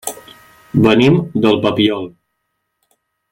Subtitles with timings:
[0.85, 2.09] Venim del Papiol.